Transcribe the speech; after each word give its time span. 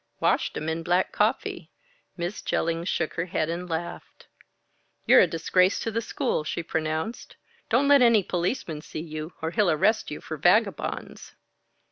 "Washed 0.19 0.57
'em 0.57 0.67
in 0.67 0.81
black 0.81 1.11
coffee." 1.11 1.69
Miss 2.17 2.41
Jellings 2.41 2.89
shook 2.89 3.13
her 3.13 3.25
head 3.25 3.49
and 3.49 3.69
laughed. 3.69 4.25
"You're 5.05 5.19
a 5.21 5.27
disgrace 5.27 5.79
to 5.81 5.91
the 5.91 6.01
school!" 6.01 6.43
she 6.43 6.63
pronounced. 6.63 7.35
"Don't 7.69 7.87
let 7.87 8.01
any 8.01 8.23
policeman 8.23 8.81
see 8.81 8.97
you, 8.99 9.33
or 9.43 9.51
he'll 9.51 9.69
arrest 9.69 10.09
you 10.09 10.19
for 10.19 10.37
vagabonds." 10.37 11.35